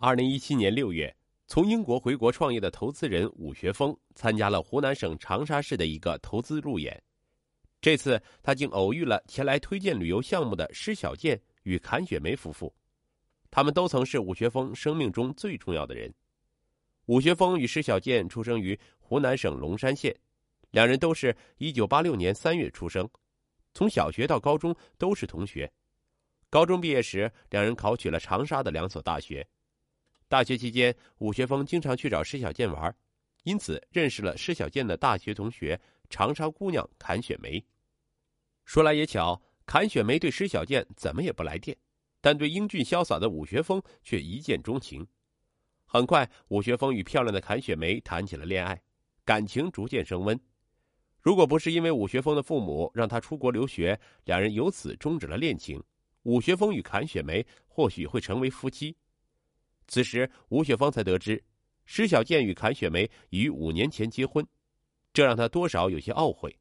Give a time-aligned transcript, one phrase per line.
[0.00, 1.12] 二零一七年六月，
[1.48, 7.02] 从英国回国创业的投资人武学峰参加了湖南省长沙市的一个投资路演。
[7.80, 12.72] 这次他竟偶遇了前来推荐旅游项目的施小健与阚雪梅夫妇，
[13.50, 16.14] 他们都曾是武学峰生命中最重要的人。
[17.06, 20.16] 武学峰与施小健出生于湖南省龙山县，
[20.70, 23.08] 两人都是一九八六年三月出生，
[23.74, 25.68] 从小学到高中都是同学。
[26.48, 29.44] 高中毕业时，两人考取了长沙的两所大学。
[30.28, 32.94] 大学期间，武学峰经常去找施小健玩，
[33.44, 37.64] 因此认识了施小健的大学同学长沙姑娘阚雪梅。
[38.66, 41.74] 说来也巧，阚雪梅对施小健怎么也不来电，
[42.20, 45.06] 但对英俊潇洒的武学峰却一见钟情。
[45.86, 48.78] 很快，武学峰与漂亮的阚雪梅谈起了恋爱，
[49.24, 50.38] 感情逐渐升温。
[51.22, 55.82] 如果不是因为武学峰的父母让他出国留学，两人由此终止了恋情，
[56.24, 58.94] 武学峰与阚雪梅或许会成为夫妻。
[59.88, 61.42] 此时，吴雪峰才得知，
[61.86, 64.46] 施小健与阚雪梅已于五年前结婚，
[65.14, 66.54] 这让他多少有些懊悔。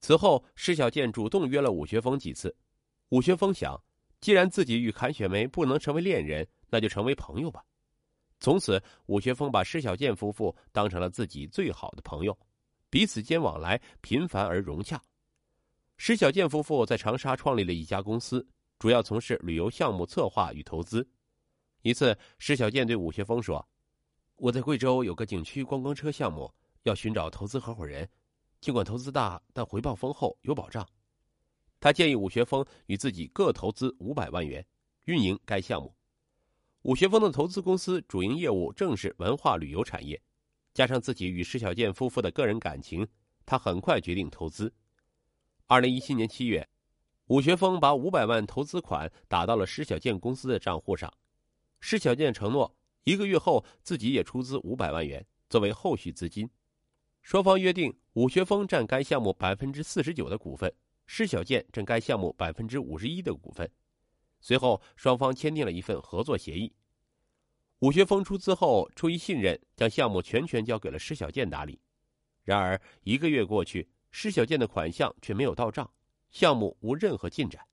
[0.00, 2.54] 此后，施小健主动约了武学峰几次。
[3.10, 3.80] 武学峰想，
[4.20, 7.64] 既然自己与阚雪梅不能成为恋人，那就成为朋友吧。
[8.40, 12.36] 从此，武学峰把施小健夫妇当成了自己最好的朋友，
[12.90, 15.00] 彼此间往来频繁而融洽。
[15.96, 18.46] 施小健夫妇在长沙创立了一家公司，
[18.80, 21.08] 主要从事旅游项目策划与投资。
[21.86, 23.64] 一次，施小健对武学峰说
[24.34, 28.08] ：“我在贵州有个景区观光车项目，要寻找投资合伙人。
[28.60, 30.84] 尽管投资大，但回报丰厚，有保障。”
[31.78, 34.66] 他建议武学峰与自己各投资五百万元，
[35.04, 35.94] 运营该项目。
[36.82, 40.20] 武学峰的投资公司主营业务正是文化旅游产业，
[40.74, 43.06] 加上自己与施小健夫妇的个人感情，
[43.44, 44.74] 他很快决定投资。
[45.66, 46.68] 二零一七年七月，
[47.28, 51.12] 武学峰把五百万投资款打到了施小健公司的账户上。
[51.88, 56.50] 施小健承诺一个月后自己也出资五百万元作为后续资金，
[57.22, 60.74] 双方约定武学峰占该项目百分之四十九的股份，
[61.06, 63.70] 施小健占该项目百分之五十一的股份。
[64.40, 66.74] 随后双方签订了一份合作协议。
[67.78, 71.78] 武学峰出资后，出于信任，将项目全权交给了施小健打理。
[72.42, 75.88] 然而一个月过去，施小健的款项却没有到账，
[76.32, 77.64] 项目无任何进展。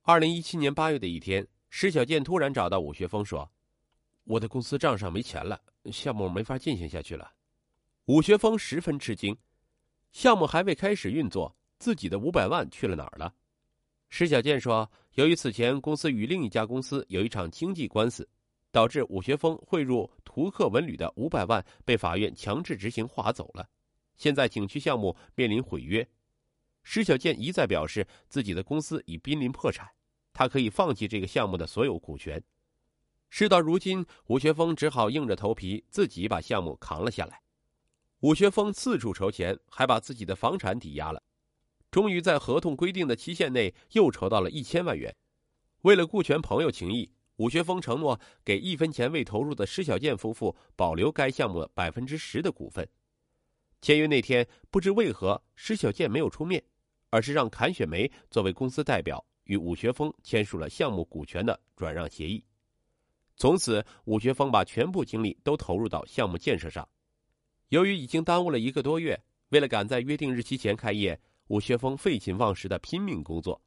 [0.00, 1.46] 二零一七年八月的一天。
[1.76, 3.50] 施小健突然找到武学峰说
[4.22, 7.32] ：“我的公司账上没钱了，项目没法进行下去了。”
[8.06, 9.36] 武学峰十分吃惊，
[10.12, 13.34] 项目还未开始运作，自己的五百万去了哪儿了？
[14.08, 18.26] 施小健说：“由于此前公司与另一家公司有一场经济官司，
[18.70, 23.68] 导致武学峰汇入图克文旅的五百万被法院强制执行划走了，
[24.16, 26.08] 现在景区项目面临毁约。”
[26.84, 29.90] 施小健一再表示自己的公司已濒临破产。
[30.34, 32.42] 他可以放弃这个项目的所有股权。
[33.30, 37.40] 事到如今，武学峰只好硬着头皮自己把项目扛了下来。
[38.20, 41.22] 武学峰四处筹钱，还把自己的房产抵押了，
[41.90, 45.14] 终于在合同规定的期限内又筹到了一千万元。
[45.82, 52.88] 为了顾全朋友情谊，武学峰承诺给一分钱未投入的施小健夫妇保留该项目百分之十的股份。
[53.82, 56.62] 签约那天，不知为何施小健没有出面，
[57.10, 59.22] 而是让阚雪梅作为公司代表。
[59.44, 62.44] 与武学峰签署了项目股权的转让协议，
[63.36, 66.88] 从此武学峰把全部精力都投入到项目建设上。
[67.68, 73.60] 由于已经耽误了一个多月，为了赶在约定日期前开业，武学峰废寝忘食的拼命工作。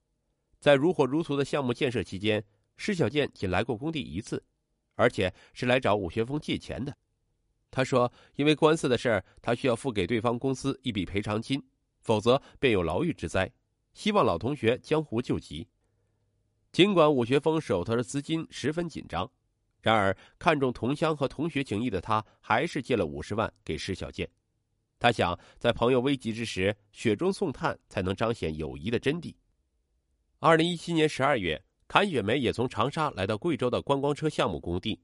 [0.60, 2.44] 在如火如荼的项目建设期间，
[2.78, 4.44] 施小健仅来过工地一次，
[4.96, 6.96] 而且是来找武学峰借钱的。
[7.70, 11.62] 他说：“因为官司的事儿，他需要付给对方公司一笔赔偿金，
[12.00, 13.52] 否则便有牢狱之灾。”
[13.98, 15.68] 希望老同学江湖救急。
[16.72, 19.28] 尽管武学峰手头的资金十分紧张，
[19.82, 24.30] 然而看重同乡和同学情谊的他，还是借了五十万给施小健。
[25.00, 29.34] 他想，在朋友危急之时，雪中送炭才能彰显友谊的真谛。
[30.38, 35.02] 二零一七年十二月，侃雪梅也从长沙来到贵州的观光车项目工地。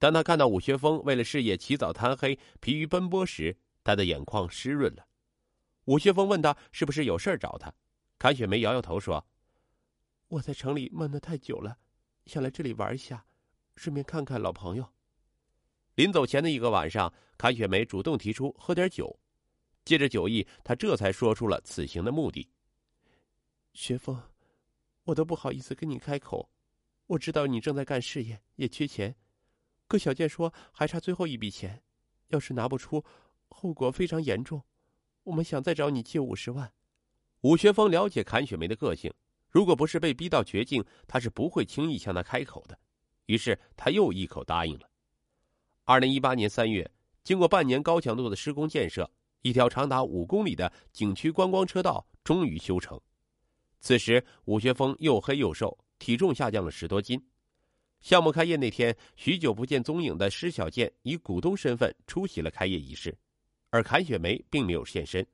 [0.00, 5.06] 当他看到武学峰为了事业起早贪黑、疲于奔波时，他的眼眶湿润了。
[5.84, 7.72] 武学峰问他是不是有事找他。
[8.24, 9.22] 韩雪梅摇摇头说
[10.28, 11.76] ：“我在城里闷得太久了，
[12.24, 13.26] 想来这里玩一下，
[13.76, 14.94] 顺便看看老朋友。”
[15.96, 19.14] 临走前的一个晚上，韩雪梅主动提出喝点酒，
[19.84, 22.48] 借着酒意，她这才说出了此行的目的。
[23.74, 24.18] 学峰，
[25.02, 26.48] 我都不好意思跟你开口，
[27.08, 29.14] 我知道你正在干事业，也缺钱。
[29.86, 31.82] 可小健说还差最后一笔钱，
[32.28, 33.04] 要是拿不出，
[33.50, 34.64] 后果非常严重。
[35.24, 36.72] 我们想再找你借五十万。
[37.44, 39.12] 武学峰了解阚雪梅的个性，
[39.50, 42.78] 如果不是被逼到绝境，他是不会轻易向她开口的。
[43.26, 44.88] 于是他又一口答应了。
[45.84, 46.90] 二零一八年三月，
[47.22, 49.10] 经过半年高强度的施工建设，
[49.42, 52.98] 一条长达五公里的景区观光车道终于修成。
[53.78, 57.22] 此时，武学峰又黑又瘦，体重下降了十多斤。
[58.00, 63.14] 项目开业那天，许久不见踪影的施小健以股东身份出席了开业仪式，
[63.68, 65.26] 而阚雪梅并没有现身。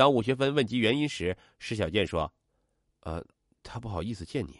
[0.00, 2.32] 当武学芬问及原因时，施小健说
[3.04, 3.22] ：“呃，
[3.62, 4.58] 他不好意思见你。”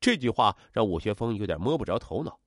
[0.00, 2.40] 这句话让武学峰有点摸不着头脑。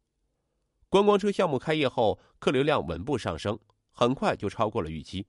[0.90, 3.60] 观光车项目开业后，客流量稳步上升，
[3.92, 5.28] 很快就超过了预期。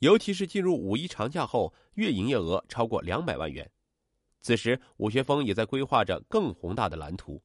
[0.00, 3.70] 尤其是进入五一长假后，月营业额超过两百万元。
[4.42, 7.42] 此时，武学峰也在规划着更宏大的蓝图。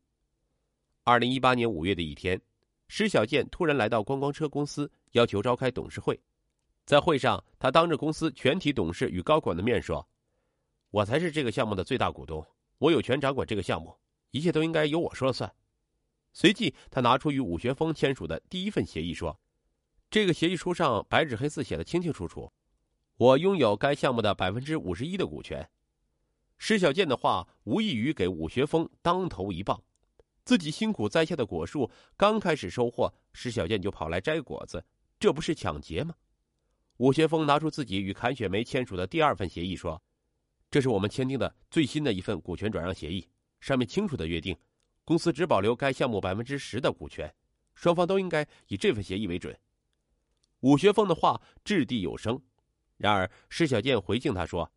[1.06, 2.42] 二零一八年五月的一天，
[2.90, 6.20] 施小健突然来到观光车公司，要求召开董事会。
[6.90, 10.10] 在会上，他当着公司全体董事与高管的面说
[10.90, 12.44] ：“我才是这个项目的最大股东，
[12.80, 13.96] 我有权掌管这个项目，
[14.32, 15.54] 一切都应该由我说了算。”
[16.34, 19.40] 随即，他拿出与武学峰签署的第一份协议，说
[20.10, 22.52] ：“这个协议书上白纸黑字写的清清楚楚，
[23.18, 25.70] 我拥有该项目的百分之五十一的股权。”
[26.58, 29.84] 施小健的话无异于给武学峰当头一棒，
[30.44, 34.84] 自己辛苦栽下的果树刚开始收获，施小健就跑来摘果子，
[35.20, 36.16] 这不是抢劫吗？
[37.00, 40.02] 武学峰拿出自己与阚雪梅签署的第二份协议，说
[40.70, 43.26] ：“这是我们签订的最新的一份股权转让协议，
[43.62, 44.54] 上面清楚的约定，
[45.06, 47.34] 公司只保留该项目百分之十的股权，
[47.74, 49.58] 双方都应该以这份协议为准。”
[50.60, 52.38] 武学峰的话掷地有声，
[52.98, 54.70] 然而施小健回敬他说：“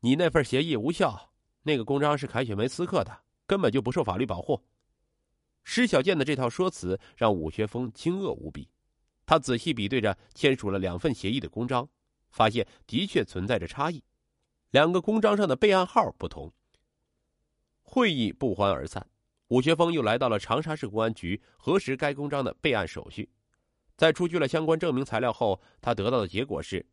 [0.00, 1.30] 你那份协议无效，
[1.62, 4.64] 那个公章是阚雪梅私刻的，根本就不受法律保护。”
[5.62, 8.70] 施小健的这套说辞让武学峰惊愕无比。
[9.26, 11.88] 他仔细比对着签署了两份协议的公章，
[12.30, 14.02] 发现的确存在着差异，
[14.70, 16.52] 两个公章上的备案号不同。
[17.82, 19.06] 会议不欢而散，
[19.48, 23.28] 武学峰又来到了长沙市公安局核实该公章的备案手续。
[23.96, 26.84] 在出具了相关证明材料后，他得到的结果是，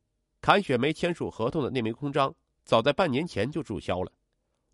[0.42, 4.12] 阚雪梅签署合同的那枚公章早在半年前就注销了。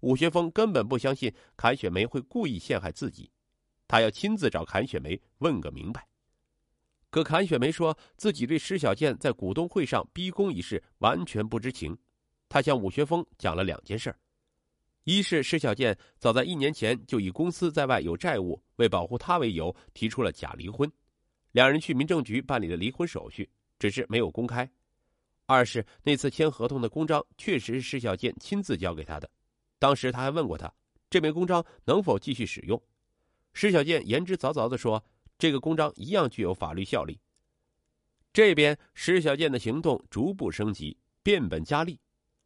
[0.02, 3.32] 武学峰根本不相信阚雪梅会故意陷害自己，
[3.88, 6.07] 他要亲自找阚雪梅问个明白。
[7.10, 11.98] 可阚雪梅说自己对施小健在股东会上逼宫一事完全不知情，
[12.50, 14.14] 他向武学峰讲了两件事：
[15.06, 20.92] 一是施小健早在一年前就以公司在外有债务，为保护他为由提出了假离婚，
[21.54, 23.50] 两人去民政局办理了离婚手续，
[23.80, 24.66] 只是没有公开；
[25.46, 29.30] 二是那次签合同的公章确实是施小健亲自交给他的，
[29.80, 30.72] 当时他还问过他
[31.10, 32.80] 这枚公章能否继续使用，
[33.54, 35.02] 施小健言之凿凿的说。
[35.38, 37.20] 这个公章一样具有法律效力。
[38.34, 42.00] 这边施小健的行动逐步升级，变本加厉。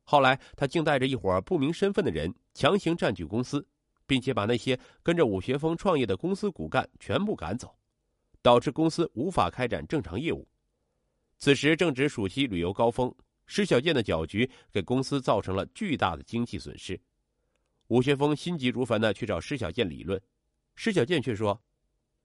[0.04, 3.66] 后来，他竟带着一伙不明身份的人强行占据公司，
[4.06, 7.74] 并且把那些跟着武学峰创业的公司骨干全部赶走，
[8.42, 10.48] 导致公司无法开展正常业务。
[11.38, 13.14] 此时正值暑期旅游高峰，
[13.46, 17.00] 施小健的搅局给公司造成了巨大的经济损失。
[17.88, 20.22] 武学峰心急如焚的去找施小健理论，
[20.76, 21.62] 施小健却说。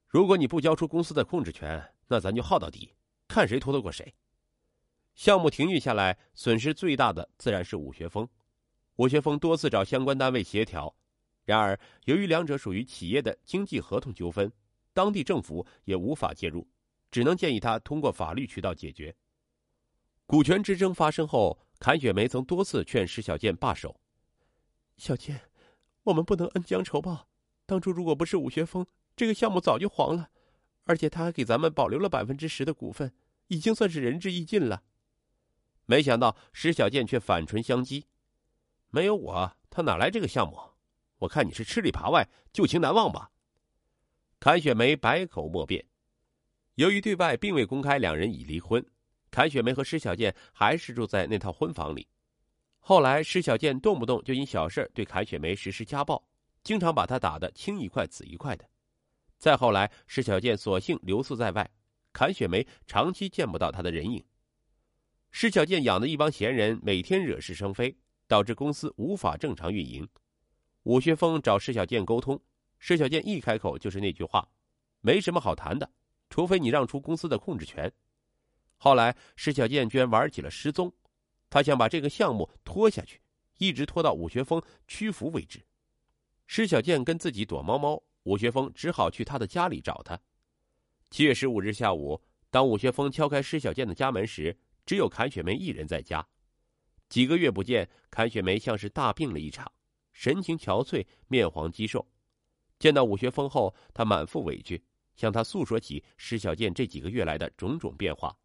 [0.08, 2.94] 如果你不交出公司的控制权，那咱就耗到底，
[3.26, 4.14] 看谁拖得过谁。
[5.14, 8.28] 项目停运下来，损失最大的自然是武学峰。
[8.96, 10.94] 武学峰多次找相关单位协调，
[11.44, 14.50] 然而由于两者属于企业的经济合同纠纷，
[14.92, 16.66] 当地政府也无法介入，
[17.10, 19.14] 只能建议他通过法律渠道解决。
[20.24, 24.00] 股权之争发生后，阚雪梅曾多次劝施小健罢手。
[24.96, 25.40] 小健，
[26.04, 27.28] 我们不能恩将仇报。
[27.66, 30.28] 当初如果不是武学峰，这个项目早就黄了，
[30.84, 33.12] 而且他还给咱们保留了百分之十的股份，
[33.48, 34.82] 已经算是仁至义尽了。
[35.86, 38.04] 没想到石小健却反唇相讥
[38.90, 40.58] ：“没有我，他哪来这个项目？
[41.20, 43.30] 我看你是吃里扒外，旧情难忘吧？”
[44.38, 45.86] 阚雪梅百口莫辩。
[46.74, 48.84] 由于对外并未公开两人已离婚，
[49.30, 52.06] 阚雪梅和施小健还是住在那套婚房里。
[52.80, 56.22] 后来，施小健动不动就因小事对阚雪梅实施家暴，
[56.62, 58.68] 经常把她打得青一块紫一块的。
[59.38, 61.70] 再后来，施小健索性留宿在外，
[62.12, 64.24] 阚雪梅长期见不到他的人影。
[65.30, 67.94] 施小健养的一帮闲人每天惹是生非，
[68.26, 70.08] 导致公司无法正常运营。
[70.84, 72.40] 武学峰找施小健沟通，
[72.78, 74.48] 施小健一开口就是那句话
[75.02, 75.90] ：“没什么好谈的，
[76.30, 77.92] 除非你让出公司的控制权。”
[78.78, 80.90] 后来，施小健居然玩起了失踪，
[81.50, 83.20] 他想把这个项目拖下去，
[83.58, 85.60] 一直拖到武学峰屈服为止。
[86.46, 88.02] 施小健跟自己躲猫猫。
[88.26, 90.20] 武学峰只好去他的家里找他。
[91.10, 96.26] 七月十五日下午，当武学峰敲开施小健的家门时，只有阚雪梅一人在家。
[97.08, 99.70] 几个月不见，阚雪梅像是大病了一场，
[100.12, 102.04] 神情憔悴，面黄肌瘦。
[102.80, 104.82] 见到武学峰后，他满腹委屈，
[105.14, 108.36] 向他诉说起施小健这几个月来的种种变化，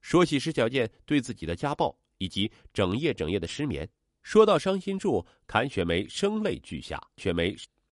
[0.00, 3.88] 说起施小健对自己的家暴以及整夜整夜的失眠。
[4.24, 7.00] 说到伤心处，阚雪梅声泪俱下。
[7.18, 7.56] 雪梅